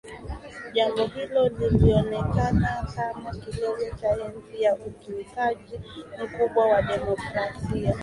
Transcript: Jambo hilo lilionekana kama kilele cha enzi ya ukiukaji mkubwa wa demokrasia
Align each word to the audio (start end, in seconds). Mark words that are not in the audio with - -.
Jambo 0.73 1.07
hilo 1.07 1.49
lilionekana 1.49 2.87
kama 2.95 3.31
kilele 3.31 3.93
cha 4.01 4.09
enzi 4.15 4.61
ya 4.63 4.75
ukiukaji 4.75 5.79
mkubwa 6.23 6.65
wa 6.67 6.81
demokrasia 6.81 7.95